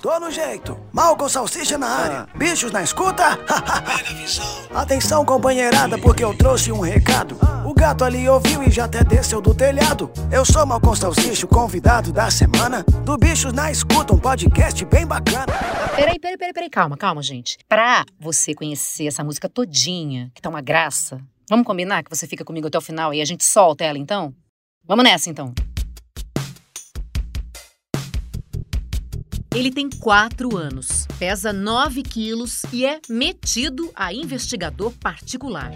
[0.00, 0.80] Tô no jeito.
[0.90, 2.20] Mal com salsicha na área.
[2.20, 2.38] Ah.
[2.38, 3.36] Bichos na escuta?
[3.84, 4.46] Pega a visão.
[4.74, 7.36] Atenção, companheirada, porque eu trouxe um recado.
[7.66, 10.10] O gato ali ouviu e já até desceu do telhado.
[10.32, 12.82] Eu sou Mal com salsicha, o convidado da semana.
[13.04, 15.52] Do Bichos na Escuta, um podcast bem bacana.
[15.94, 17.58] Peraí, peraí, peraí, peraí, calma, calma, gente.
[17.68, 22.42] Pra você conhecer essa música todinha, que tá uma graça, vamos combinar que você fica
[22.42, 24.34] comigo até o final e a gente solta ela então?
[24.86, 25.52] Vamos nessa então.
[29.60, 35.70] Ele tem quatro anos, pesa 9 quilos e é metido a investigador particular.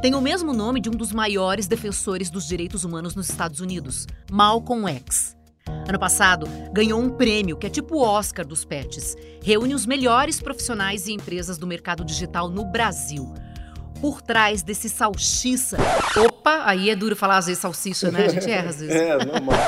[0.00, 4.06] Tem o mesmo nome de um dos maiores defensores dos direitos humanos nos Estados Unidos,
[4.30, 5.36] Malcolm X.
[5.66, 9.16] Ano passado, ganhou um prêmio que é tipo o Oscar dos pets.
[9.42, 13.34] Reúne os melhores profissionais e empresas do mercado digital no Brasil.
[14.00, 15.76] Por trás desse salsicha.
[16.16, 18.26] Opa, aí é duro falar às vezes salsicha, né?
[18.26, 18.94] A gente erra às vezes.
[18.94, 19.58] É, normal.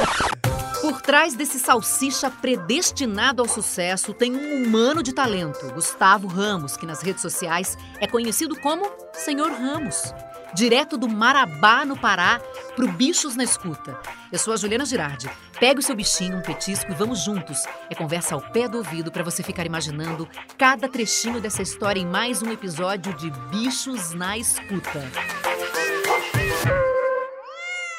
[0.86, 6.86] Por trás desse salsicha predestinado ao sucesso tem um humano de talento, Gustavo Ramos, que
[6.86, 10.14] nas redes sociais é conhecido como Senhor Ramos.
[10.54, 12.40] Direto do Marabá, no Pará,
[12.76, 13.98] pro Bichos na Escuta.
[14.30, 15.28] Eu sou a Juliana Girardi.
[15.58, 17.64] Pega o seu bichinho, um petisco e vamos juntos.
[17.90, 22.06] É conversa ao pé do ouvido para você ficar imaginando cada trechinho dessa história em
[22.06, 25.02] mais um episódio de Bichos na Escuta.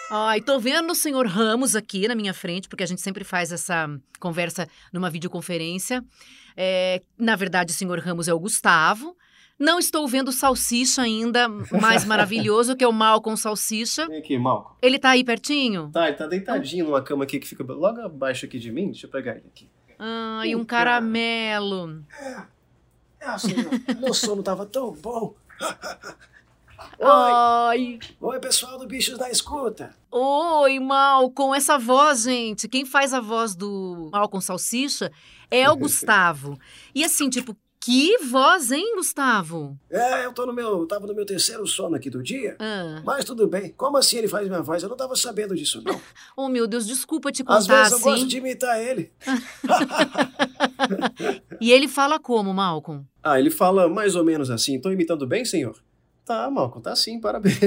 [0.09, 3.51] Ai, tô vendo o senhor Ramos aqui na minha frente, porque a gente sempre faz
[3.51, 6.03] essa conversa numa videoconferência.
[6.55, 9.17] É, na verdade, o senhor Ramos é o Gustavo.
[9.59, 14.07] Não estou vendo o Salsicha ainda, mais maravilhoso, que é o Mal com Salsicha.
[14.07, 14.77] Vem aqui, Malcolm.
[14.81, 15.89] Ele tá aí pertinho?
[15.91, 18.85] Tá, ele tá deitadinho numa cama aqui que fica logo abaixo aqui de mim.
[18.91, 19.69] Deixa eu pegar ele aqui.
[19.99, 22.01] Ai, um caramelo.
[23.19, 23.55] É assim,
[23.99, 25.35] meu sono tava tão bom.
[26.99, 29.95] Oi, Ai, oi pessoal do Bichos na Escuta.
[30.11, 32.67] oi, Mal, com essa voz, gente.
[32.67, 35.11] Quem faz a voz do Mal com Salsicha
[35.49, 36.57] é o Gustavo.
[36.93, 39.75] E assim, tipo, que voz, hein, Gustavo?
[39.89, 40.85] É, eu tô no meu.
[40.85, 42.55] tava no meu terceiro sono aqui do dia.
[42.59, 43.01] Ah.
[43.03, 43.73] Mas tudo bem.
[43.75, 44.83] Como assim ele faz minha voz?
[44.83, 45.99] Eu não tava sabendo disso, não.
[46.37, 48.27] Oh, meu Deus, desculpa te Às contar vezes eu gosto assim.
[48.27, 49.11] de imitar ele.
[51.59, 53.03] E ele fala como, Malcolm?
[53.23, 54.79] Ah, ele fala mais ou menos assim.
[54.79, 55.75] Tô imitando bem, senhor?
[56.27, 57.57] Tá, Malcolm, tá sim, parabéns.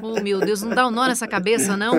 [0.00, 1.94] Oh, meu Deus, não dá um nó nessa cabeça, não?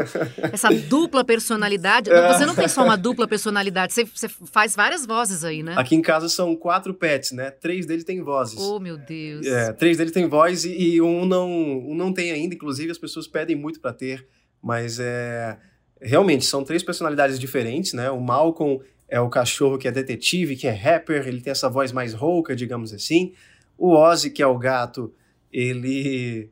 [0.53, 2.09] Essa dupla personalidade.
[2.09, 2.27] É.
[2.29, 5.75] Você não tem só uma dupla personalidade, você, você faz várias vozes aí, né?
[5.75, 7.51] Aqui em casa são quatro pets, né?
[7.51, 8.57] Três deles têm vozes.
[8.61, 9.45] Oh, meu Deus.
[9.45, 12.55] É, três deles têm voz e, e um, não, um não tem ainda.
[12.55, 14.25] Inclusive, as pessoas pedem muito pra ter.
[14.61, 15.57] Mas é,
[16.01, 18.09] realmente, são três personalidades diferentes, né?
[18.09, 21.91] O Malcolm é o cachorro que é detetive, que é rapper, ele tem essa voz
[21.91, 23.33] mais rouca, digamos assim.
[23.77, 25.13] O Ozzy, que é o gato,
[25.53, 26.49] ele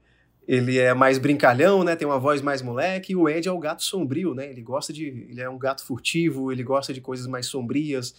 [0.48, 1.96] ele é mais brincalhão, né?
[1.96, 3.14] Tem uma voz mais moleque.
[3.14, 4.50] E o Ed é o gato sombrio, né?
[4.50, 8.14] Ele gosta de, ele é um gato furtivo, ele gosta de coisas mais sombrias.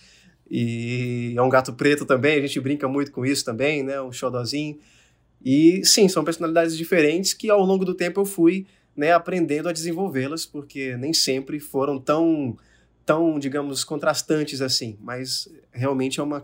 [0.50, 4.00] E é um gato preto também, a gente brinca muito com isso também, né?
[4.00, 4.78] Um xodozinho.
[5.44, 8.66] E sim, são personalidades diferentes que ao longo do tempo eu fui
[8.96, 12.56] né, aprendendo a desenvolvê-las, porque nem sempre foram tão,
[13.04, 14.96] tão, digamos, contrastantes assim.
[15.00, 16.42] Mas realmente é uma,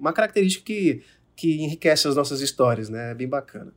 [0.00, 1.02] uma característica que,
[1.40, 3.12] que enriquece as nossas histórias, né?
[3.12, 3.72] É bem bacana.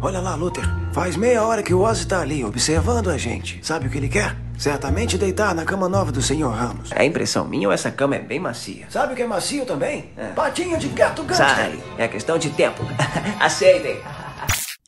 [0.00, 0.62] Olha lá, Luther.
[0.92, 3.58] Faz meia hora que o Ozzy tá ali, observando a gente.
[3.66, 4.36] Sabe o que ele quer?
[4.56, 6.92] Certamente deitar na cama nova do Senhor Ramos.
[6.92, 8.86] É impressão minha ou essa cama é bem macia?
[8.88, 10.10] Sabe o que é macio também?
[10.36, 11.48] Patinha de gato gangster.
[11.48, 12.84] Sai, é questão de tempo.
[13.40, 13.98] Aceitem.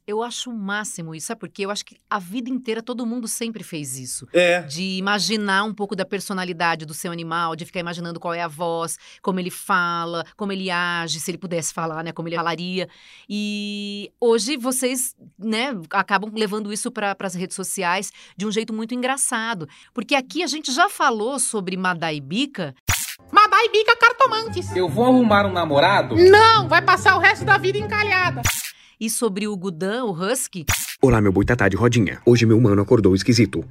[0.04, 1.64] Eu acho o máximo isso, sabe por quê?
[1.64, 4.26] Eu acho que a vida inteira todo mundo sempre fez isso.
[4.32, 8.42] É, De imaginar um pouco da personalidade do seu animal, de ficar imaginando qual é
[8.42, 12.10] a voz, como ele fala, como ele age, se ele pudesse falar, né?
[12.10, 12.88] Como ele falaria.
[13.28, 18.94] E hoje vocês, né, acabam levando isso para as redes sociais de um jeito muito
[18.94, 19.69] engraçado.
[19.94, 22.74] Porque aqui a gente já falou sobre Madaibica.
[23.30, 24.74] Madai bica cartomantes.
[24.74, 26.16] Eu vou arrumar um namorado?
[26.16, 28.42] Não, vai passar o resto da vida encalhada.
[29.02, 30.64] E sobre o Gudan, o Husky,
[31.02, 32.22] Olá, meu boitatá de rodinha.
[32.24, 33.64] Hoje meu mano acordou esquisito.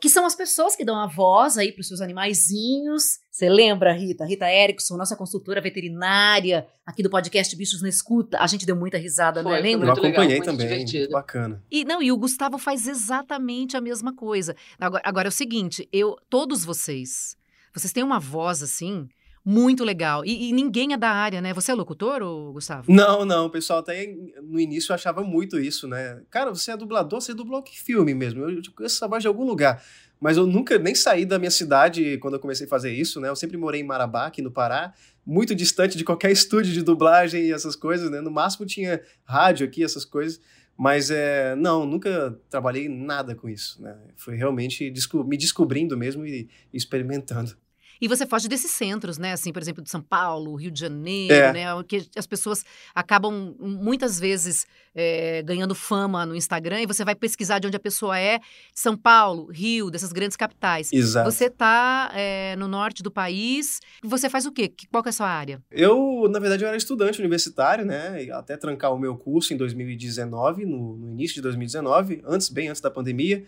[0.00, 3.18] que são as pessoas que dão a voz aí para os seus animaizinhos.
[3.28, 4.24] Você lembra, Rita?
[4.24, 8.38] Rita Erickson, nossa consultora veterinária aqui do podcast Bichos na Escuta.
[8.38, 9.58] A gente deu muita risada, Foi, né?
[9.58, 9.88] foi Lembra?
[9.88, 10.68] eu legal, acompanhei muito também.
[10.68, 11.00] divertido.
[11.00, 11.60] Muito bacana.
[11.68, 14.54] E não, e o Gustavo faz exatamente a mesma coisa.
[14.78, 17.36] Agora, agora é o seguinte, eu, todos vocês,
[17.74, 19.08] vocês têm uma voz assim
[19.44, 20.24] muito legal.
[20.24, 21.52] E, e ninguém é da área, né?
[21.54, 22.90] Você é locutor, ou Gustavo?
[22.92, 26.22] Não, não, o pessoal até no início achava muito isso, né?
[26.30, 28.42] Cara, você é dublador, você dublou que filme mesmo?
[28.42, 29.82] Eu conheço essa voz de algum lugar.
[30.20, 33.28] Mas eu nunca nem saí da minha cidade quando eu comecei a fazer isso, né?
[33.30, 34.92] Eu sempre morei em Marabá, aqui no Pará,
[35.24, 38.20] muito distante de qualquer estúdio de dublagem e essas coisas, né?
[38.20, 40.40] No máximo tinha rádio aqui, essas coisas.
[40.76, 43.96] Mas é, não, nunca trabalhei nada com isso, né?
[44.16, 44.92] Foi realmente
[45.26, 47.54] me descobrindo mesmo e experimentando.
[48.00, 49.32] E você foge desses centros, né?
[49.32, 51.52] Assim, por exemplo, de São Paulo, Rio de Janeiro, É.
[51.52, 51.64] né?
[51.86, 52.64] Que as pessoas
[52.94, 57.80] acabam muitas vezes é, ganhando fama no Instagram e você vai pesquisar de onde a
[57.80, 58.40] pessoa é,
[58.74, 60.92] São Paulo, Rio, dessas grandes capitais.
[60.92, 61.30] Exato.
[61.30, 62.10] Você está
[62.58, 63.80] no norte do país.
[64.02, 64.68] Você faz o quê?
[64.68, 65.60] Que- Qual que é a sua área?
[65.70, 68.26] Eu, na verdade, eu era estudante universitário, né?
[68.32, 72.80] Até trancar o meu curso em 2019, no, no início de 2019, antes, bem antes
[72.80, 73.44] da pandemia.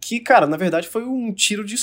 [0.00, 1.76] Que, cara, na verdade foi um tiro de,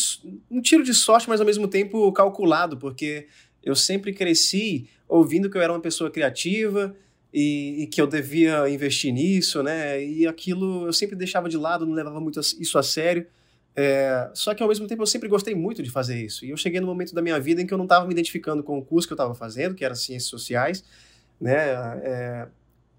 [0.49, 3.27] um tiro de sorte, mas ao mesmo tempo calculado, porque
[3.63, 6.95] eu sempre cresci ouvindo que eu era uma pessoa criativa
[7.33, 10.03] e, e que eu devia investir nisso, né?
[10.03, 13.27] E aquilo eu sempre deixava de lado, não levava muito isso a sério.
[13.75, 16.43] É, só que ao mesmo tempo eu sempre gostei muito de fazer isso.
[16.43, 18.63] E eu cheguei no momento da minha vida em que eu não estava me identificando
[18.63, 20.83] com o curso que eu estava fazendo, que era Ciências Sociais,
[21.39, 21.53] né?
[22.03, 22.47] É,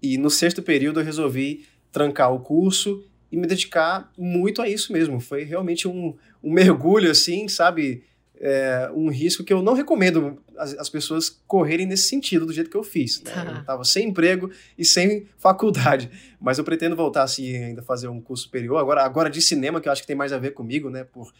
[0.01, 4.91] e no sexto período eu resolvi trancar o curso e me dedicar muito a isso
[4.91, 5.19] mesmo.
[5.19, 8.03] Foi realmente um, um mergulho, assim, sabe?
[8.41, 12.69] É, um risco que eu não recomendo as, as pessoas correrem nesse sentido, do jeito
[12.69, 13.21] que eu fiz.
[13.21, 13.31] Né?
[13.47, 16.09] Eu estava sem emprego e sem faculdade,
[16.39, 18.77] mas eu pretendo voltar assim, ainda fazer um curso superior.
[18.77, 21.03] Agora, agora de cinema, que eu acho que tem mais a ver comigo, né?
[21.03, 21.33] Por,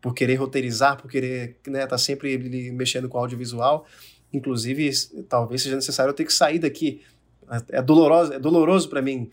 [0.00, 2.38] por querer roteirizar, por querer né, tá sempre
[2.72, 3.84] mexendo com audiovisual.
[4.32, 4.90] Inclusive,
[5.28, 7.02] talvez seja necessário eu ter que sair daqui.
[7.70, 9.30] É doloroso, é doloroso para mim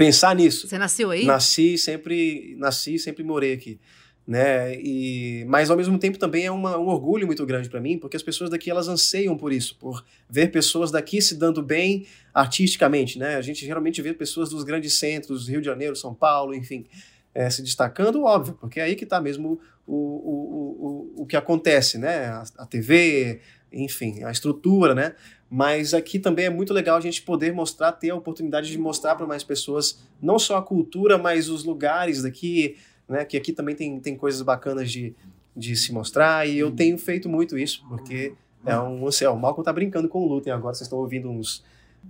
[0.00, 0.66] pensar nisso.
[0.66, 1.24] Você nasceu aí?
[1.26, 3.78] Nasci sempre, nasci sempre morei aqui,
[4.26, 4.74] né?
[4.74, 8.16] E mas ao mesmo tempo também é uma, um orgulho muito grande para mim, porque
[8.16, 13.18] as pessoas daqui elas anseiam por isso, por ver pessoas daqui se dando bem artisticamente,
[13.18, 13.36] né?
[13.36, 16.86] A gente geralmente vê pessoas dos grandes centros, Rio de Janeiro, São Paulo, enfim,
[17.34, 21.36] é, se destacando, óbvio, porque é aí que está mesmo o, o, o, o, que
[21.36, 22.26] acontece, né?
[22.26, 25.14] A, a TV, enfim, a estrutura, né?
[25.50, 29.16] Mas aqui também é muito legal a gente poder mostrar, ter a oportunidade de mostrar
[29.16, 32.76] para mais pessoas não só a cultura, mas os lugares daqui,
[33.08, 33.24] né?
[33.24, 35.12] Que aqui também tem, tem coisas bacanas de,
[35.56, 38.32] de se mostrar, e eu tenho feito muito isso, porque
[38.64, 39.08] é um.
[39.08, 41.64] Assim, ó, o Malcolm tá brincando com o Lutem agora, vocês estão ouvindo uns.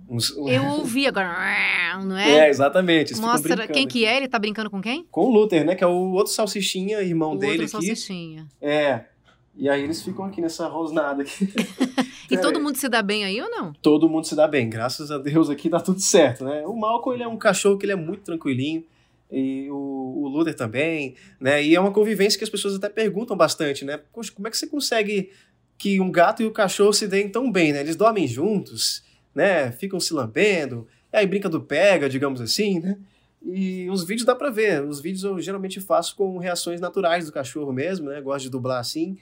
[0.07, 1.33] uns Eu ouvi agora,
[2.05, 2.49] não É, é?
[2.49, 3.15] exatamente.
[3.17, 5.03] Mostra quem que é, ele tá brincando com quem?
[5.09, 5.73] Com o Luther, né?
[5.73, 7.87] Que é o outro salsichinha, irmão o dele outro aqui.
[7.87, 8.47] salsichinha.
[8.61, 9.05] É.
[9.55, 11.49] E aí eles ficam aqui nessa rosnada aqui.
[12.31, 12.37] E É.
[12.41, 13.73] todo mundo se dá bem aí ou não?
[13.73, 14.69] todo mundo se dá bem.
[14.69, 16.63] Graças a Deus aqui tá tudo certo, né?
[16.65, 18.83] O Malcolm, ele é um cachorro que ele é muito tranquilinho.
[19.31, 21.63] E o, o Luther também, né?
[21.63, 23.97] E é uma convivência que as pessoas até perguntam bastante, né?
[24.13, 25.29] Poxa, como é que você consegue
[25.77, 27.79] que um gato e o cachorro se deem tão bem, né?
[27.79, 29.71] Eles dormem juntos, né?
[29.71, 32.97] Ficam se lambendo, e aí brinca do pega, digamos assim, né?
[33.43, 34.83] E os vídeos dá pra ver.
[34.83, 38.21] Os vídeos eu geralmente faço com reações naturais do cachorro mesmo, né?
[38.21, 39.17] Gosto de dublar assim.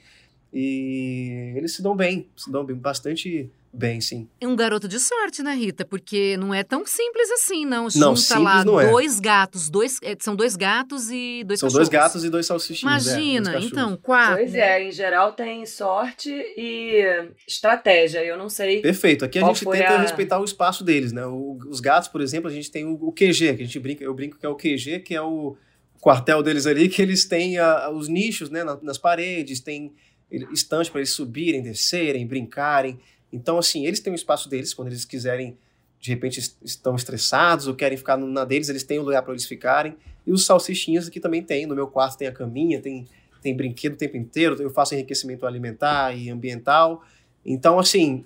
[0.52, 4.28] E eles se dão bem, se dão bem, bastante bem, sim.
[4.40, 5.84] É um garoto de sorte, né, Rita?
[5.84, 7.88] Porque não é tão simples assim, não.
[7.88, 8.90] Junta Não, simples lá não é.
[8.90, 11.88] dois gatos, dois, é, são dois gatos e dois São cachorros.
[11.88, 13.06] dois gatos e dois salsichinhos.
[13.06, 14.38] é, dois Imagina, então, quatro.
[14.38, 18.24] Pois é, em geral tem sorte e estratégia.
[18.24, 18.80] Eu não sei.
[18.80, 19.24] Perfeito.
[19.24, 21.24] Aqui a gente tenta a- respeitar o espaço deles, né?
[21.26, 24.02] O- os gatos, por exemplo, a gente tem o, o QG, que a gente brinca,
[24.02, 25.56] eu brinco que é o QG, que é o
[26.00, 29.92] quartel deles ali, que eles têm a- os nichos, né, na- nas paredes, tem
[30.52, 32.98] estante para eles subirem, descerem, brincarem.
[33.32, 35.56] Então, assim, eles têm o espaço deles quando eles quiserem,
[36.00, 39.32] de repente est- estão estressados ou querem ficar na deles, eles têm um lugar para
[39.32, 39.96] eles ficarem.
[40.26, 41.66] E os salsichinhas aqui também tem.
[41.66, 43.06] No meu quarto tem a caminha, tem
[43.42, 47.02] tem brinquedo o tempo inteiro, eu faço enriquecimento alimentar e ambiental.
[47.42, 48.22] Então, assim,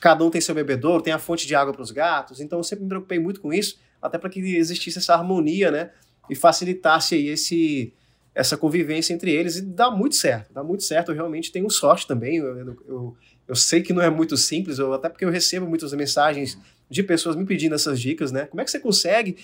[0.00, 2.40] cada um tem seu bebedouro, tem a fonte de água para os gatos.
[2.40, 5.90] Então, eu sempre me preocupei muito com isso, até para que existisse essa harmonia, né?
[6.30, 7.92] E facilitasse aí esse,
[8.34, 9.56] essa convivência entre eles.
[9.56, 11.10] E dá muito certo, dá muito certo.
[11.10, 12.36] Eu realmente tenho sorte também.
[12.36, 13.16] Eu, eu,
[13.48, 16.58] eu, sei que não é muito simples, eu, até porque eu recebo muitas mensagens
[16.90, 18.46] de pessoas me pedindo essas dicas, né?
[18.46, 19.36] Como é que você consegue?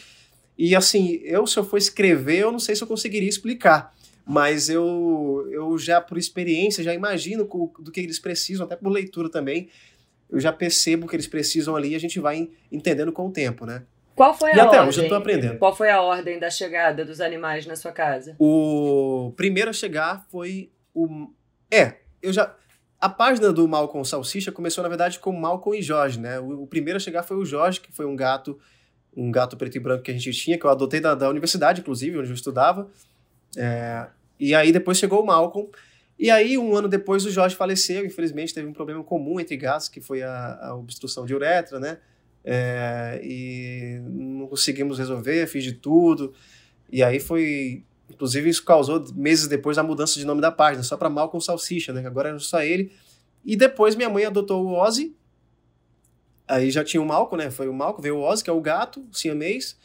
[0.59, 3.95] E assim, eu se eu for escrever, eu não sei se eu conseguiria explicar
[4.31, 7.49] mas eu, eu já por experiência já imagino
[7.81, 9.69] do que eles precisam, até por leitura também,
[10.31, 13.67] eu já percebo que eles precisam ali e a gente vai entendendo com o tempo,
[13.67, 13.83] né?
[14.15, 14.89] Qual foi a E até ordem?
[14.89, 15.59] hoje eu tô aprendendo.
[15.59, 18.37] Qual foi a ordem da chegada dos animais na sua casa?
[18.39, 21.29] O primeiro a chegar foi o.
[21.71, 22.55] É, eu já.
[23.01, 26.39] A página do Malcolm Salsicha começou, na verdade, com Malcolm e Jorge, né?
[26.39, 28.59] O, o primeiro a chegar foi o Jorge, que foi um gato,
[29.17, 31.81] um gato preto e branco que a gente tinha, que eu adotei da, da universidade,
[31.81, 32.91] inclusive, onde eu estudava.
[33.57, 34.07] É,
[34.39, 35.71] e aí depois chegou o Malcolm.
[36.19, 38.05] E aí, um ano depois, o Jorge faleceu.
[38.05, 41.97] Infelizmente, teve um problema comum entre gatos, que foi a, a obstrução de uretra, né?
[42.45, 46.33] É, e não conseguimos resolver, fiz de tudo.
[46.91, 47.85] E aí foi.
[48.09, 51.93] Inclusive, isso causou, meses depois, a mudança de nome da página, só para Malcolm Salsicha,
[51.93, 52.05] né?
[52.05, 52.93] Agora era só ele.
[53.45, 55.15] E depois minha mãe adotou o Ozzy.
[56.49, 57.51] Aí já tinha o Malcolm, né?
[57.51, 59.77] Foi o Malcolm, veio o Ozzy, que é o gato, o siamês.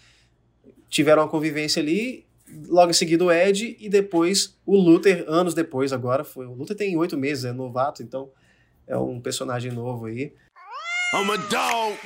[0.90, 2.26] Tiveram uma convivência ali.
[2.68, 6.24] logo em seguida o Ed e depois o Luther, anos depois agora.
[6.24, 8.32] Foi, o Luther tem oito meses, é novato, então
[8.88, 10.34] é um personagem novo aí.
[11.14, 11.98] I'm a dog.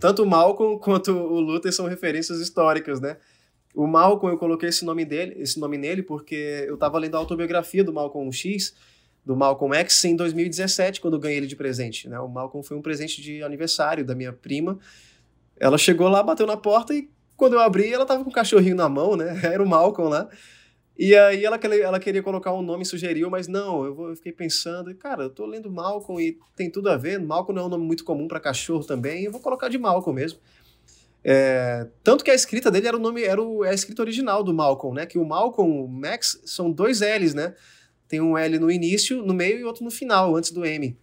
[0.00, 3.16] Tanto o Malcolm quanto o Luther são referências históricas, né?
[3.74, 7.18] O Malcolm, eu coloquei esse nome dele, esse nome nele porque eu estava lendo a
[7.18, 8.74] autobiografia do Malcolm X,
[9.24, 12.18] do Malcolm X em 2017, quando eu ganhei ele de presente, né?
[12.18, 14.78] O Malcolm foi um presente de aniversário da minha prima.
[15.60, 18.74] Ela chegou lá, bateu na porta e quando eu abri, ela tava com um cachorrinho
[18.74, 19.38] na mão, né?
[19.44, 20.28] Era o Malcolm lá.
[20.98, 25.22] E aí ela, ela queria colocar um nome, sugeriu, mas não, eu, fiquei pensando, cara,
[25.22, 28.02] eu tô lendo Malcolm e tem tudo a ver, Malcolm não é um nome muito
[28.02, 30.40] comum para cachorro também, eu vou colocar de Malcolm mesmo.
[31.22, 34.42] É, tanto que a escrita dele era o nome, era o, é a escrita original
[34.42, 35.06] do Malcolm, né?
[35.06, 37.54] Que o Malcolm, o Max, são dois L's, né?
[38.08, 40.96] Tem um L no início, no meio e outro no final, antes do M.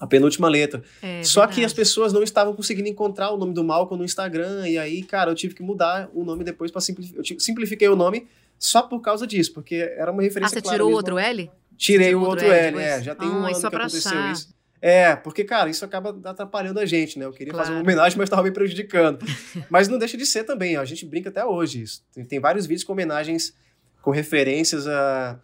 [0.00, 0.82] A penúltima letra.
[1.00, 1.60] É, Só verdade.
[1.60, 5.02] que as pessoas não estavam conseguindo encontrar o nome do Malcolm no Instagram, e aí,
[5.02, 7.18] cara, eu tive que mudar o nome depois para simplificar.
[7.18, 8.26] Eu simplifiquei o nome
[8.62, 10.58] só por causa disso, porque era uma referência.
[10.58, 11.50] Ah, você tirou o outro L?
[11.76, 13.02] Tirei o outro L, L é.
[13.02, 14.32] Já tem ah, um ano que aconteceu achar.
[14.32, 14.54] isso.
[14.80, 17.24] É, porque, cara, isso acaba atrapalhando a gente, né?
[17.24, 17.66] Eu queria claro.
[17.66, 19.18] fazer uma homenagem, mas estava me prejudicando.
[19.68, 22.04] mas não deixa de ser também, ó, a gente brinca até hoje isso.
[22.14, 23.52] Tem, tem vários vídeos com homenagens,
[24.00, 25.40] com referências a.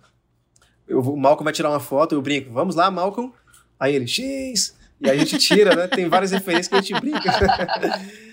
[0.87, 3.33] Eu, o Malcolm vai tirar uma foto, eu brinco, vamos lá, Malcolm.
[3.81, 4.77] Aí ele, X!
[5.01, 5.89] E aí a gente tira, né?
[5.89, 7.31] Tem várias referências que a gente brinca.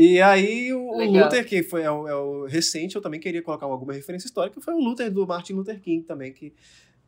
[0.00, 3.42] e aí o, o Luther, que foi, é o, é, o, recente, eu também queria
[3.42, 6.54] colocar alguma referência histórica, foi o Luther do Martin Luther King também, que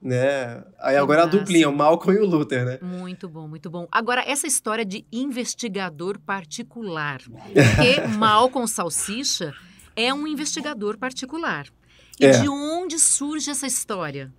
[0.03, 0.65] né?
[0.81, 2.79] Aí agora a duplinha, o Malcolm e o Luther, né?
[2.83, 3.87] Muito bom, muito bom.
[3.93, 7.21] Agora, essa história de investigador particular.
[7.55, 9.55] Porque Malcolm Salsicha
[9.95, 11.69] é um investigador particular.
[12.19, 12.31] E é.
[12.31, 14.33] de onde surge essa história?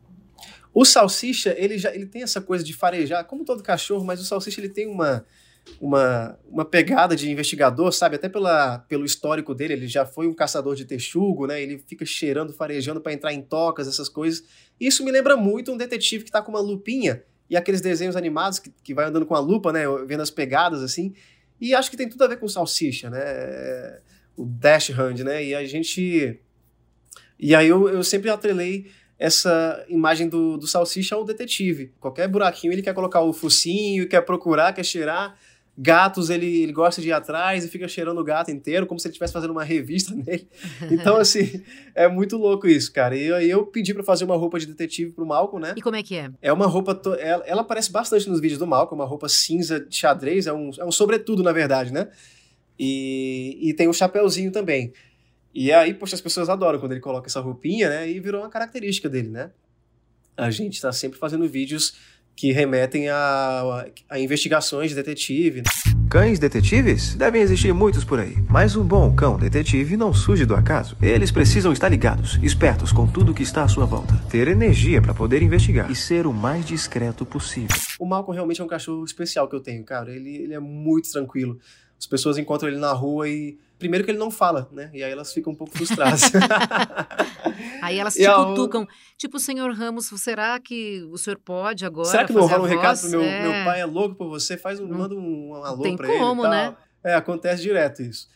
[0.74, 4.26] O Salsicha, ele já ele tem essa coisa de farejar, como todo cachorro, mas o
[4.26, 5.26] Salsicha ele tem uma
[5.80, 8.16] uma, uma pegada de investigador, sabe?
[8.16, 11.62] Até pela, pelo histórico dele, ele já foi um caçador de texugo, né?
[11.62, 14.44] Ele fica cheirando, farejando para entrar em tocas, essas coisas.
[14.80, 18.60] Isso me lembra muito um detetive que tá com uma lupinha e aqueles desenhos animados
[18.60, 19.84] que, que vai andando com a lupa, né?
[20.08, 21.14] Vendo as pegadas assim.
[21.60, 24.00] E acho que tem tudo a ver com salsicha, né?
[24.36, 25.44] O Dash Hand, né?
[25.44, 26.40] E a gente.
[27.40, 28.90] E aí eu, eu sempre atrelei
[29.20, 31.94] essa imagem do, do salsicha ao detetive.
[32.00, 35.38] Qualquer buraquinho ele quer colocar o focinho, quer procurar, quer cheirar.
[35.78, 39.08] Gatos, ele, ele gosta de ir atrás e fica cheirando o gato inteiro, como se
[39.08, 40.48] ele estivesse fazendo uma revista nele.
[40.92, 41.64] Então, assim,
[41.96, 43.16] é muito louco isso, cara.
[43.16, 45.74] E aí eu pedi para fazer uma roupa de detetive pro Malcolm, né?
[45.78, 46.30] E como é que é?
[46.42, 46.94] É uma roupa.
[46.94, 47.14] To...
[47.16, 50.72] Ela, ela, aparece bastante nos vídeos do Malcolm, uma roupa cinza de xadrez, é um,
[50.78, 52.10] é um sobretudo, na verdade, né?
[52.78, 54.92] E, e tem um chapéuzinho também.
[55.54, 58.10] E aí, poxa, as pessoas adoram quando ele coloca essa roupinha, né?
[58.10, 59.52] E virou uma característica dele, né?
[60.36, 61.94] A gente está sempre fazendo vídeos
[62.36, 65.64] que remetem a, a, investigações de detetive.
[66.10, 67.16] Cães detetives?
[67.16, 68.36] Devem existir muitos por aí.
[68.50, 70.98] Mas um bom cão detetive não surge do acaso.
[71.02, 74.16] Eles precisam estar ligados, espertos com tudo que está à sua volta.
[74.30, 77.76] Ter energia para poder investigar e ser o mais discreto possível.
[78.00, 80.12] O Malcolm realmente é um cachorro especial que eu tenho, cara.
[80.12, 81.60] Ele, ele é muito tranquilo.
[81.98, 83.58] As pessoas encontram ele na rua e.
[83.82, 84.92] Primeiro que ele não fala, né?
[84.94, 86.22] E aí elas ficam um pouco frustradas.
[87.82, 88.88] aí elas te cutucam.
[89.18, 92.08] Tipo, senhor Ramos, será que o senhor pode agora?
[92.08, 93.42] Será que não rola um recado pro meu, é...
[93.42, 94.56] meu pai é louco por você?
[94.56, 95.98] Faz um, manda um, um alô como, ele.
[95.98, 96.76] Tem como, né?
[97.04, 98.30] É, acontece direto isso.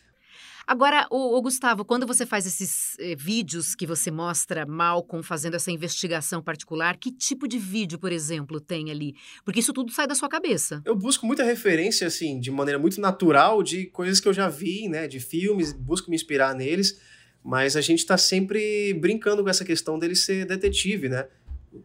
[0.66, 5.70] Agora, o, Gustavo, quando você faz esses eh, vídeos que você mostra Malcolm fazendo essa
[5.70, 9.14] investigação particular, que tipo de vídeo, por exemplo, tem ali?
[9.44, 10.82] Porque isso tudo sai da sua cabeça.
[10.84, 14.88] Eu busco muita referência, assim, de maneira muito natural, de coisas que eu já vi,
[14.88, 17.00] né, de filmes, busco me inspirar neles,
[17.44, 21.28] mas a gente está sempre brincando com essa questão dele ser detetive, né?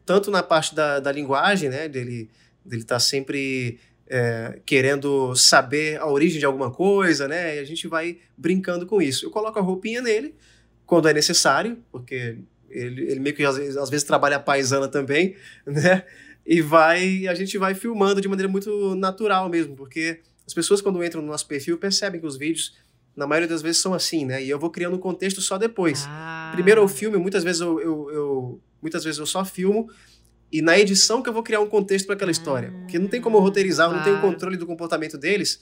[0.04, 2.32] Tanto na parte da, da linguagem, né, dele
[2.66, 3.80] dele tá sempre
[4.14, 7.56] é, querendo saber a origem de alguma coisa, né?
[7.56, 9.26] E a gente vai brincando com isso.
[9.26, 10.36] Eu coloco a roupinha nele
[10.86, 12.40] quando é necessário, porque
[12.70, 16.04] ele, ele meio que às vezes, às vezes trabalha paisana também, né?
[16.46, 21.02] E vai, a gente vai filmando de maneira muito natural mesmo, porque as pessoas quando
[21.02, 22.76] entram no nosso perfil percebem que os vídeos
[23.16, 24.44] na maioria das vezes são assim, né?
[24.44, 26.04] E eu vou criando um contexto só depois.
[26.08, 26.52] Ah.
[26.54, 29.90] Primeiro eu filme, muitas vezes eu, eu, eu, muitas vezes eu só filmo
[30.52, 32.72] e na edição que eu vou criar um contexto para aquela história.
[32.82, 35.60] Porque não tem como roteirizar, eu não tenho controle do comportamento deles,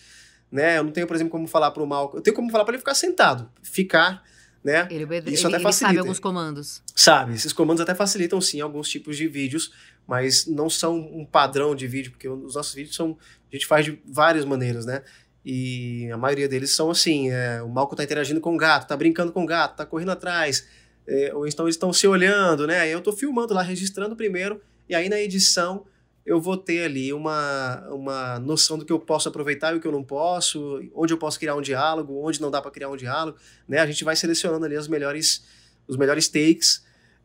[0.51, 0.79] né?
[0.79, 2.11] Eu não tenho, por exemplo, como falar para o mal.
[2.15, 4.23] Eu tenho como falar para ele ficar sentado, ficar,
[4.63, 4.87] né?
[4.89, 5.91] Ele, Isso ele, até facilita.
[5.91, 6.81] Ele sabe alguns comandos.
[6.95, 9.71] Sabe, esses comandos até facilitam sim alguns tipos de vídeos,
[10.07, 13.15] mas não são um padrão de vídeo, porque os nossos vídeos são
[13.51, 15.03] a gente faz de várias maneiras, né?
[15.45, 18.97] E a maioria deles são assim, é, o Malco tá interagindo com o gato, tá
[18.97, 20.67] brincando com o gato, tá correndo atrás,
[21.07, 22.87] é, ou então eles estão se olhando, né?
[22.87, 25.85] Eu tô filmando lá, registrando primeiro e aí na edição
[26.25, 29.87] eu vou ter ali uma, uma noção do que eu posso aproveitar e o que
[29.87, 32.95] eu não posso, onde eu posso criar um diálogo, onde não dá para criar um
[32.95, 33.79] diálogo, né?
[33.79, 35.43] A gente vai selecionando ali as melhores,
[35.87, 36.83] os melhores takes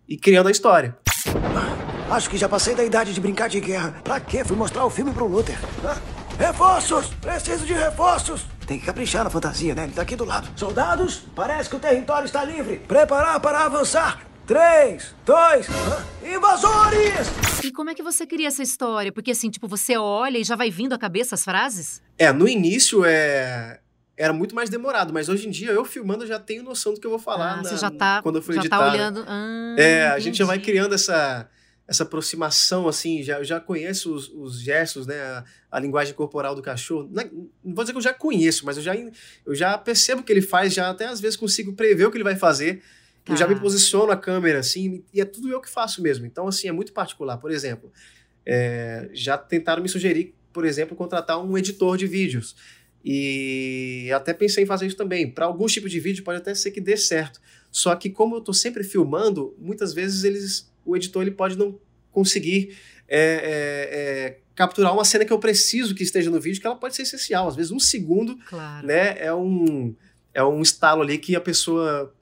[0.09, 0.97] e criando a história.
[2.11, 4.01] Acho que já passei da idade de brincar de guerra.
[4.05, 4.45] Pra quê?
[4.45, 5.59] Fui mostrar o filme pro Luther.
[5.85, 6.01] Ah,
[6.39, 7.09] reforços!
[7.21, 8.47] Preciso de reforços!
[8.67, 9.85] Tem que caprichar na fantasia, né?
[9.85, 10.49] Ele tá aqui do lado.
[10.59, 12.79] Soldados, parece que o território está livre.
[12.79, 14.34] Preparar para avançar.
[14.47, 15.67] Três, dois,
[16.23, 17.65] invasores!
[17.65, 19.11] E como é que você cria essa história?
[19.11, 22.03] Porque assim, tipo, você olha e já vai vindo à cabeça as frases?
[22.19, 23.81] É, no início é
[24.17, 27.07] era muito mais demorado, mas hoje em dia eu filmando já tenho noção do que
[27.07, 27.53] eu vou falar.
[27.55, 28.79] Ah, na, você já tá, quando eu for já editar.
[28.79, 29.25] tá olhando.
[29.27, 30.71] Ah, É, a gente já vai entendi.
[30.73, 31.49] criando essa,
[31.89, 36.55] essa aproximação, assim, já, eu já conheço os, os gestos, né, a, a linguagem corporal
[36.55, 37.09] do cachorro.
[37.11, 37.31] Não, é-
[37.65, 40.33] não vou dizer que eu já conheço, mas eu já, eu já percebo o que
[40.33, 42.83] ele faz, já até às vezes consigo prever o que ele vai fazer.
[43.29, 43.55] Eu já Tá.
[43.55, 46.27] me posiciono a câmera, assim, e é tudo eu que faço mesmo.
[46.27, 47.39] Então, assim, é muito particular.
[47.39, 47.91] Por exemplo,
[48.45, 52.55] é, já tentaram me sugerir, por exemplo, contratar um editor de vídeos.
[53.05, 55.31] E até pensei em fazer isso também.
[55.31, 57.41] Para alguns tipos de vídeo pode até ser que dê certo.
[57.71, 61.79] Só que como eu estou sempre filmando, muitas vezes eles, o editor ele pode não
[62.11, 62.77] conseguir
[63.07, 63.99] é, é,
[64.31, 67.03] é, capturar uma cena que eu preciso que esteja no vídeo, que ela pode ser
[67.03, 67.47] essencial.
[67.49, 68.87] Às vezes um segundo Claro.
[68.87, 69.95] né, é um,
[70.33, 72.15] é um estalo ali que a pessoa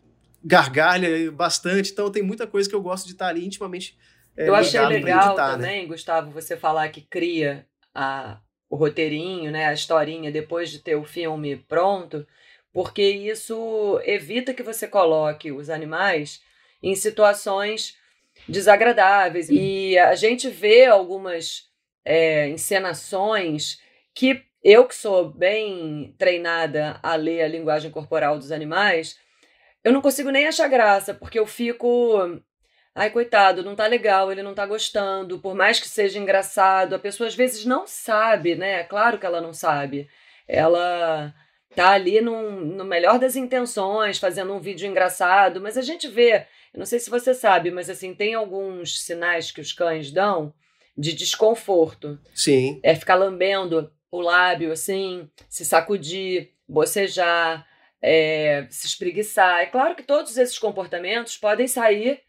[0.45, 1.93] gargalha bastante.
[1.93, 3.97] Então tem muita coisa que eu gosto de estar ali intimamente
[4.37, 5.65] é, Eu achei legal editar, né?
[5.65, 10.97] também, Gustavo, você falar que cria a, o roteirinho, né, a historinha depois de ter
[10.97, 12.27] o filme pronto,
[12.73, 16.43] porque isso evita que você coloque os animais
[16.83, 17.97] em situações
[18.49, 19.49] desagradáveis.
[19.51, 21.71] E a gente vê algumas
[22.05, 23.79] é, encenações
[24.15, 29.19] que eu, que sou bem treinada a ler a linguagem corporal dos animais,
[29.85, 32.41] eu não consigo nem achar graça, porque eu fico.
[32.95, 36.99] Ai, coitado, não tá legal, ele não tá gostando, por mais que seja engraçado, a
[36.99, 38.85] pessoa às vezes não sabe, né?
[38.85, 40.09] Claro que ela não sabe.
[40.47, 41.35] Ela
[41.75, 46.47] tá ali num, no melhor das intenções, fazendo um vídeo engraçado, mas a gente vê,
[46.75, 50.53] eu não sei se você sabe, mas assim, tem alguns sinais que os cães dão
[50.97, 52.19] de desconforto.
[52.35, 52.79] Sim.
[52.83, 57.67] É ficar lambendo o lábio, assim, se sacudir, bocejar,
[58.03, 59.61] é, se espreguiçar.
[59.61, 62.21] É claro que todos esses comportamentos podem sair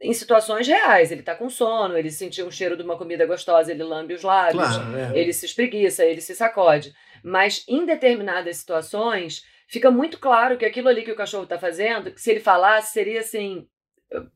[0.00, 1.10] em situações reais.
[1.10, 4.22] Ele tá com sono, ele sentiu um cheiro de uma comida gostosa, ele lambe os
[4.22, 5.18] lábios, Claro, é.
[5.18, 6.92] ele se espreguiça, ele se sacode.
[7.24, 12.12] Mas em determinadas situações, fica muito claro que aquilo ali que o cachorro tá fazendo,
[12.12, 13.66] que se ele falasse, seria assim,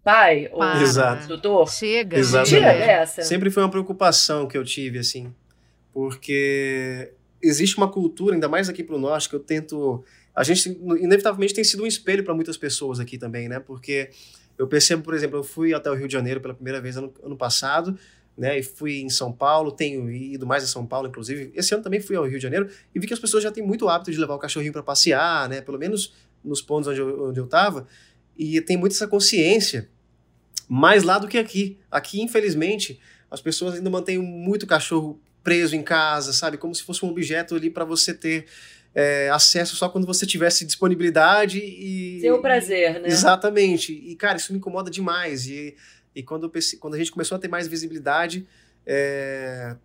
[0.02, 0.82] pai ou Para.
[0.82, 1.28] Exato.
[1.28, 2.48] tutor, Chega, Exatamente.
[2.56, 2.86] tira chega.
[2.86, 3.22] dessa.
[3.22, 5.32] Sempre foi uma preocupação que eu tive, assim,
[5.92, 10.04] porque existe uma cultura, ainda mais aqui pro norte, que eu tento.
[10.34, 10.68] A gente,
[11.00, 13.60] inevitavelmente, tem sido um espelho para muitas pessoas aqui também, né?
[13.60, 14.10] Porque
[14.58, 17.12] eu percebo, por exemplo, eu fui até o Rio de Janeiro pela primeira vez ano,
[17.22, 17.98] ano passado,
[18.36, 18.58] né?
[18.58, 21.52] E fui em São Paulo, tenho ido mais a São Paulo, inclusive.
[21.54, 23.62] Esse ano também fui ao Rio de Janeiro e vi que as pessoas já têm
[23.62, 25.60] muito hábito de levar o cachorrinho para passear, né?
[25.60, 27.86] Pelo menos nos pontos onde eu, onde eu tava.
[28.36, 29.90] E tem muito essa consciência,
[30.68, 31.78] mais lá do que aqui.
[31.90, 32.98] Aqui, infelizmente,
[33.30, 36.56] as pessoas ainda mantêm muito cachorro preso em casa, sabe?
[36.56, 38.46] Como se fosse um objeto ali para você ter
[38.94, 42.20] é, acesso só quando você tivesse disponibilidade e.
[42.20, 43.08] Seu prazer, né?
[43.08, 43.92] Exatamente.
[43.92, 45.46] E, cara, isso me incomoda demais.
[45.46, 45.74] E,
[46.14, 48.46] e quando, perce- quando a gente começou a ter mais visibilidade,
[48.86, 49.76] é,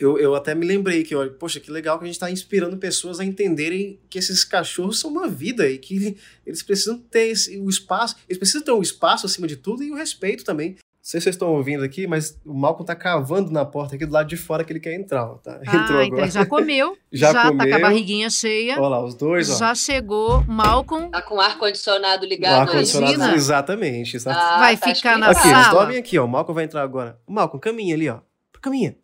[0.00, 2.76] eu, eu até me lembrei que, olha, poxa, que legal que a gente está inspirando
[2.78, 7.58] pessoas a entenderem que esses cachorros são uma vida e que eles precisam ter esse-
[7.58, 10.76] o espaço, eles precisam ter o espaço acima de tudo e o respeito também.
[11.08, 14.04] Não sei se vocês estão ouvindo aqui, mas o Malcolm tá cavando na porta aqui
[14.04, 15.24] do lado de fora que ele quer entrar.
[15.24, 15.58] ó, Tá?
[15.66, 16.22] Ah, Entrou então agora.
[16.24, 17.80] ele já comeu, Já tá com a comeu.
[17.80, 19.56] barriguinha cheia, Olha lá, os dois, ó.
[19.56, 24.18] já chegou, Malcolm Tá com o ar-condicionado O ligado ar-condicionado, exatamente.
[24.26, 25.56] Ah, vai tá ficar na aqui, explicado.
[25.56, 25.78] eles sala.
[25.80, 26.26] dormem aqui, ó.
[26.26, 27.18] O Malcolm vai entrar agora.
[27.26, 28.18] Malcolm, caminha ali, ó.
[28.60, 28.94] Caminha.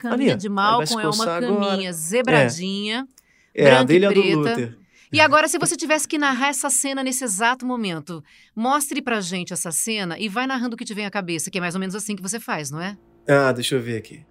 [0.00, 1.64] Caminha Ali, de Malcolm é uma coçar agora.
[1.70, 3.06] caminha zebradinha.
[3.54, 4.36] É, Branca a e dele é a do preta.
[4.36, 4.78] Luther.
[5.12, 8.24] E agora, se você tivesse que narrar essa cena nesse exato momento,
[8.56, 11.58] mostre pra gente essa cena e vai narrando o que te vem à cabeça, que
[11.58, 12.96] é mais ou menos assim que você faz, não é?
[13.28, 14.24] Ah, deixa eu ver aqui.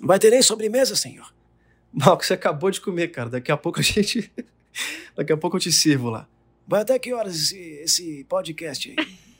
[0.00, 1.34] Não vai ter nem sobremesa, senhor.
[1.92, 3.30] Malcolm, você acabou de comer, cara.
[3.30, 4.32] Daqui a pouco a gente.
[5.16, 6.28] Daqui a pouco eu te sirvo lá.
[6.68, 9.31] Vai até que horas esse, esse podcast aí?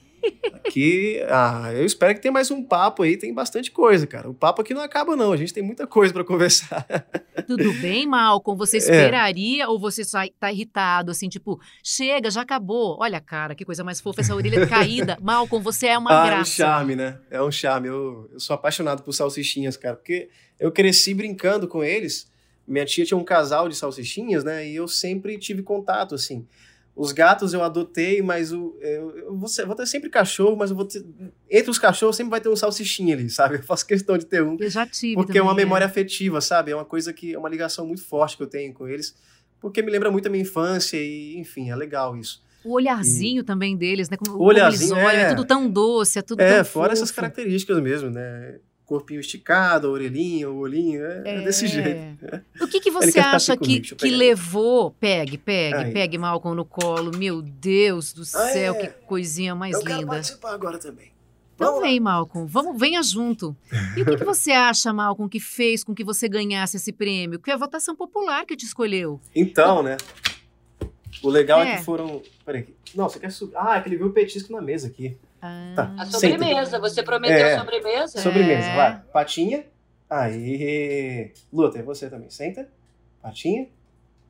[0.53, 1.21] Aqui.
[1.29, 3.17] Ah, eu espero que tenha mais um papo aí.
[3.17, 4.29] Tem bastante coisa, cara.
[4.29, 5.33] O papo aqui não acaba, não.
[5.33, 6.87] A gente tem muita coisa pra conversar.
[7.47, 8.57] Tudo bem, Malcolm?
[8.59, 12.97] Você esperaria ou você só tá irritado, assim, tipo, chega, já acabou.
[13.01, 15.19] Olha, cara, que coisa mais fofa essa orelha caída.
[15.23, 16.51] Malcolm, você é uma ah, é um graça.
[16.51, 17.19] charme, né?
[17.31, 17.89] É um charme.
[17.89, 19.97] Eu, eu sou apaixonado por salsichinhas, cara.
[19.97, 22.31] Porque eu cresci brincando com eles.
[22.67, 24.67] Minha tia tinha um casal de salsichinhas, né?
[24.69, 26.47] E eu sempre tive contato, assim.
[26.95, 30.77] Os gatos eu adotei, mas o, eu, eu vou, vou ter sempre cachorro, mas eu
[30.77, 31.03] vou ter,
[31.51, 33.57] entre os cachorros sempre vai ter um salsichinha ali, sabe?
[33.57, 34.57] Eu faço questão de ter um.
[34.61, 36.71] Eu já tive Porque é uma também, memória afetiva, sabe?
[36.71, 39.17] É uma coisa que é uma ligação muito forte que eu tenho com eles,
[39.59, 42.43] porque me lembra muito a minha infância e, enfim, é legal isso.
[42.65, 44.17] O olharzinho também deles, né?
[44.17, 45.33] Como, O olharzinho, como eles olham, é.
[45.33, 45.35] é.
[45.35, 47.21] tudo tão doce, é tudo é, fora essas fofo.
[47.23, 48.61] características mesmo, né?
[48.87, 51.69] Corpinho esticado, a orelhinha, o olhinho, é, é desse É.
[51.69, 52.43] jeito.
[52.61, 54.91] O que, que você acha assim que, eu que levou?
[55.01, 55.93] Pegue, pegue, Aí.
[55.93, 57.11] pegue Malcolm no colo.
[57.17, 58.79] Meu Deus do Ah, céu, é.
[58.87, 60.11] que coisinha mais Eu quero linda.
[60.13, 61.11] participar agora também.
[61.55, 63.57] Então vem, Malcolm, vamos, venha junto.
[63.97, 67.39] E o que, que você acha, Malcolm, que fez com que você ganhasse esse prêmio?
[67.39, 69.21] Que é a votação popular que te escolheu.
[69.35, 69.97] Então, né?
[71.23, 71.77] O legal é, É.
[71.77, 72.21] que foram.
[72.45, 72.67] Peraí.
[72.95, 73.55] Não, você quer subir.
[73.57, 75.17] Ah, é que ele viu o petisco na mesa aqui.
[75.43, 75.95] Ah, Tá.
[75.99, 76.19] A Senta.
[76.39, 77.59] sobremesa, você prometeu É.
[77.59, 78.21] sobremesa?
[78.23, 78.77] Sobremesa, É.
[78.77, 79.03] vai.
[79.13, 79.65] Patinha.
[80.09, 81.33] Aí.
[81.53, 82.31] Luta, é você também.
[82.31, 82.69] Senta.
[83.21, 83.67] Patinha.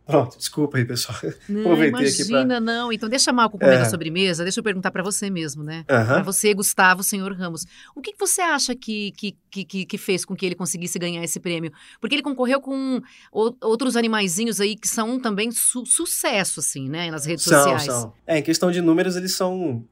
[0.05, 1.16] Pronto, desculpa aí, pessoal.
[1.48, 2.92] não, Aproveitei aqui pra- imagina, não.
[2.92, 3.83] Então deixa Malcolm comer É.
[3.83, 4.42] a sobremesa.
[4.42, 5.85] Deixa eu perguntar pra você mesmo, né?
[5.87, 6.22] Pra Aham.
[6.25, 7.64] você, Gustavo, senhor Ramos.
[7.94, 10.98] O que, que você acha que, que, que- que, que fez com que ele conseguisse
[10.98, 11.72] ganhar esse prêmio?
[12.01, 13.01] Porque ele concorreu com
[13.33, 17.09] o- outros animaizinhos aí que são também su- sucesso, assim, né?
[17.11, 17.85] Nas redes São, sociais.
[17.85, 18.12] são.
[18.27, 19.85] É, em questão de números, eles são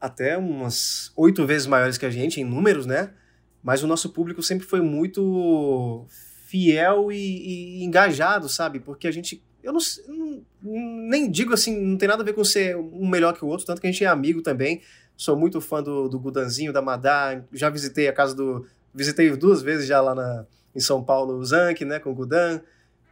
[0.00, 3.10] até umas oito vezes maiores que a gente em números, né?
[3.62, 6.06] Mas o nosso público sempre foi muito
[6.46, 8.80] fiel e, e engajado, sabe?
[8.80, 9.42] Porque a gente.
[9.62, 9.80] Eu não,
[10.62, 13.66] nem digo assim, não tem nada a ver com ser um melhor que o outro,
[13.66, 14.80] tanto que a gente é amigo também.
[15.16, 17.42] Sou muito fã do, do Gudanzinho, da Madá.
[17.52, 18.66] Já visitei a casa do.
[18.94, 21.98] Visitei duas vezes já lá na, em São Paulo o Zank, né?
[21.98, 22.60] Com o Gudan.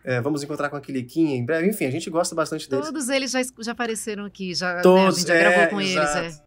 [0.05, 1.69] É, vamos encontrar com a Quiliquinha em breve.
[1.69, 2.87] Enfim, a gente gosta bastante deles.
[2.87, 5.81] Todos eles já, já apareceram aqui, já, né, a Todos, gente já é, gravou com
[5.81, 6.19] exato.
[6.19, 6.39] eles.
[6.39, 6.46] É.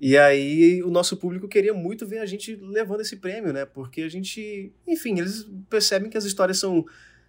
[0.00, 3.64] E aí o nosso público queria muito ver a gente levando esse prêmio, né?
[3.64, 6.84] Porque a gente, enfim, eles percebem que as histórias são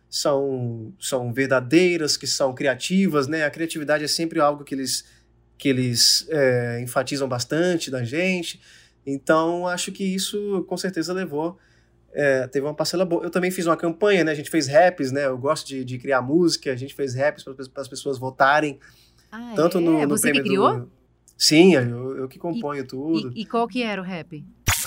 [0.10, 3.44] são são verdadeiras, que são criativas, né?
[3.46, 5.06] A criatividade é sempre algo que eles
[5.58, 8.60] que eles é, enfatizam bastante da gente.
[9.06, 11.58] Então acho que isso com certeza levou
[12.12, 13.24] é, teve uma parcela boa.
[13.26, 14.32] Eu também fiz uma campanha, né?
[14.32, 15.26] A gente fez raps, né?
[15.26, 16.72] Eu gosto de, de criar música.
[16.72, 18.80] A gente fez raps para as pessoas votarem
[19.32, 19.82] Ah, tanto é?
[19.82, 20.80] no, no Você que prêmio criou?
[20.80, 20.92] do
[21.38, 23.32] Sim, eu, eu que componho tudo.
[23.36, 24.44] E, e qual que era o rap?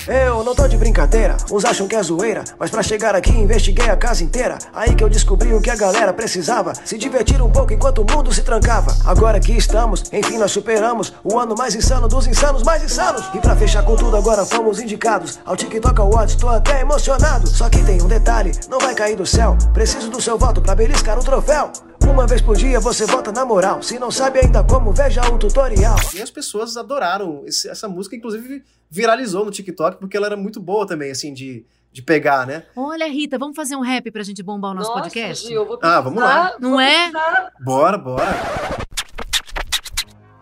[0.07, 3.91] Eu não tô de brincadeira, uns acham que é zoeira, mas pra chegar aqui investiguei
[3.91, 4.57] a casa inteira.
[4.73, 8.07] Aí que eu descobri o que a galera precisava, se divertir um pouco enquanto o
[8.11, 8.97] mundo se trancava.
[9.05, 13.23] Agora aqui estamos, enfim nós superamos o ano mais insano dos insanos mais insanos.
[13.35, 17.47] E pra fechar com tudo agora fomos indicados ao TikTok Awards, tô até emocionado.
[17.47, 20.75] Só que tem um detalhe, não vai cair do céu, preciso do seu voto pra
[20.75, 21.71] beliscar o troféu.
[22.03, 25.39] Uma vez por dia você vota na moral, se não sabe ainda como, veja o
[25.39, 25.97] tutorial.
[26.15, 30.61] E as pessoas adoraram esse- essa música, inclusive viralizou no TikTok, porque ela era muito
[30.61, 32.65] boa também, assim, de, de pegar, né?
[32.77, 35.47] Olha, Rita, vamos fazer um rap pra gente bombar o nosso Nossa, podcast?
[35.47, 36.41] Gil, eu vou Ah, vamos lá.
[36.41, 36.97] precisar- Não vou é?
[37.11, 38.88] precisar- Bora, bora.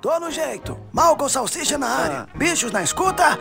[0.00, 2.26] Tô no jeito, mal com salsicha na área.
[2.34, 3.38] Bichos na escuta?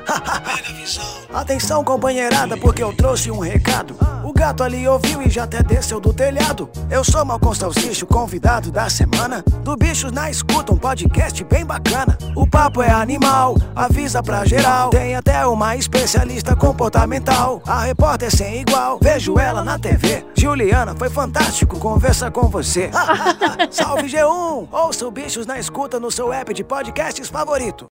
[1.34, 3.96] Atenção, companheirada, porque eu trouxe um recado.
[4.24, 6.70] O gato ali ouviu e já até desceu do telhado.
[6.90, 9.44] Eu sou mal com salsicha, o convidado da semana.
[9.64, 12.18] Do Bichos na escuta, um podcast bem bacana.
[12.36, 14.90] O papo é animal, avisa pra geral.
[14.90, 17.62] Tem até uma especialista comportamental.
[17.68, 20.26] A repórter sem igual, vejo ela na TV.
[20.36, 22.90] Juliana, foi fantástico conversar com você.
[23.70, 24.68] Salve G1!
[24.72, 27.88] Ouça o Bichos na escuta no seu app de podcasts favorito.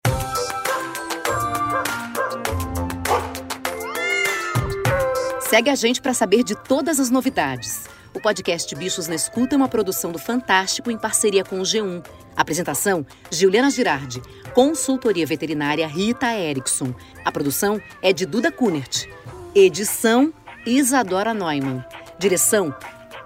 [5.41, 7.85] Segue a gente para saber de todas as novidades.
[8.13, 12.03] O podcast Bichos na Escuta é uma produção do Fantástico em parceria com o G1.
[12.35, 14.21] Apresentação: Juliana Girardi.
[14.53, 16.93] Consultoria veterinária Rita Erickson.
[17.23, 19.05] A produção é de Duda Kunert.
[19.53, 20.33] Edição:
[20.65, 21.83] Isadora Neumann.
[22.17, 22.73] Direção: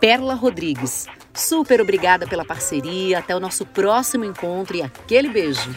[0.02, 1.08] Perla Rodrigues.
[1.34, 3.19] Super obrigada pela parceria.
[3.19, 5.69] Até o nosso próximo encontro e aquele beijo.